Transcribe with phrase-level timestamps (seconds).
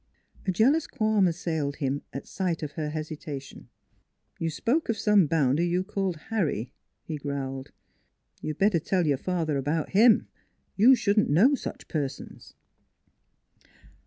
[0.47, 3.69] A jealous qualm assailed him at sight of her hesitation."
[4.39, 7.71] You spoke of some bounder you called Harry," he growled."
[8.41, 10.27] You'd better tell your father about him.
[10.75, 12.55] You shouldn't know such persons."